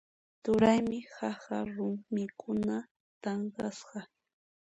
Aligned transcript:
Turaymi 0.43 0.99
qaqa 1.15 1.57
rumikunata 1.75 2.89
tanqasqa. 3.23 3.99